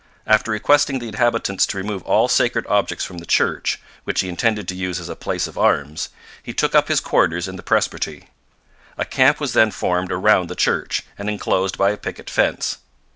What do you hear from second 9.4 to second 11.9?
then formed around the church, and enclosed